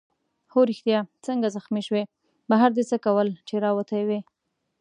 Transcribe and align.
هو 0.51 0.59
ریښتیا 0.69 0.99
څنګه 1.25 1.47
زخمي 1.55 1.81
شوې؟ 1.87 2.03
بهر 2.51 2.69
دې 2.77 2.83
څه 2.89 2.97
کول 3.05 3.27
چي 3.47 3.55
راوتی 3.65 4.01
وې؟ 4.07 4.19